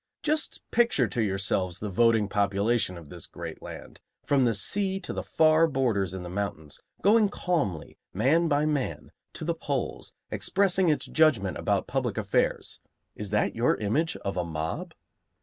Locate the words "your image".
13.55-14.15